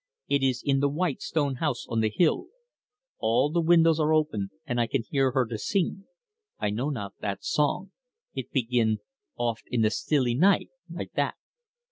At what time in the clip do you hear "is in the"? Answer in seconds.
0.41-0.89